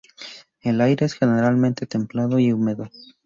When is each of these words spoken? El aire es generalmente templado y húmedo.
El 0.61 0.81
aire 0.81 1.05
es 1.05 1.13
generalmente 1.13 1.85
templado 1.85 2.39
y 2.39 2.51
húmedo. 2.51 2.89